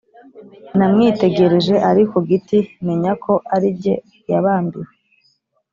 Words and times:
Namwitegereje 0.77 1.75
ari 1.89 2.03
ku 2.09 2.17
giti 2.29 2.59
menya 2.85 3.13
ko 3.23 3.33
arijye 3.55 3.93
yabambiwe 4.31 4.91